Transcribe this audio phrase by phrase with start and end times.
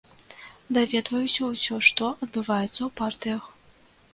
[0.77, 3.43] Даведваюся ўсё, што адбываецца ў партыях.